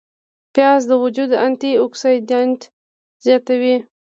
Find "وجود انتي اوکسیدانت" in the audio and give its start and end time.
1.03-2.61